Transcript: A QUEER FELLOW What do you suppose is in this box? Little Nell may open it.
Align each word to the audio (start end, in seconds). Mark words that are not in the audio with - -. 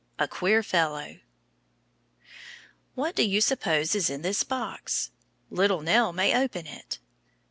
A 0.17 0.27
QUEER 0.27 0.63
FELLOW 0.63 1.19
What 2.95 3.15
do 3.15 3.21
you 3.21 3.39
suppose 3.39 3.93
is 3.93 4.09
in 4.09 4.23
this 4.23 4.43
box? 4.43 5.11
Little 5.51 5.81
Nell 5.81 6.11
may 6.11 6.35
open 6.35 6.65
it. 6.65 6.97